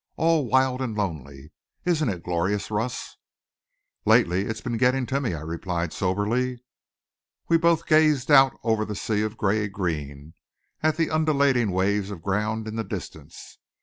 All 0.15 0.47
wild 0.47 0.81
and 0.81 0.97
lonely. 0.97 1.51
Isn't 1.85 2.09
it 2.09 2.23
glorious, 2.23 2.71
Russ?" 2.71 3.17
"Lately 4.03 4.45
it's 4.45 4.59
been 4.59 4.77
getting 4.77 5.05
to 5.05 5.21
me," 5.21 5.35
I 5.35 5.41
replied 5.41 5.93
soberly. 5.93 6.63
We 7.49 7.57
both 7.57 7.85
gazed 7.85 8.31
out 8.31 8.57
over 8.63 8.83
the 8.83 8.95
sea 8.95 9.21
of 9.21 9.37
gray 9.37 9.67
green, 9.67 10.33
at 10.81 10.97
the 10.97 11.11
undulating 11.11 11.69
waves 11.69 12.09
of 12.09 12.23
ground 12.23 12.67
in 12.67 12.77
the 12.77 12.83
distance. 12.83 13.59